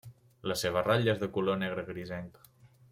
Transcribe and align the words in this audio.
La 0.51 0.57
seva 0.61 0.83
ratlla 0.87 1.13
és 1.15 1.21
de 1.25 1.29
color 1.37 1.61
negre 1.67 1.87
grisenc. 1.93 2.45